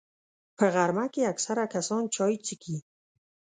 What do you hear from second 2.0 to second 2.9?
چای څښي